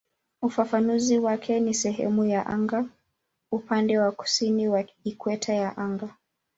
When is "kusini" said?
4.11-4.67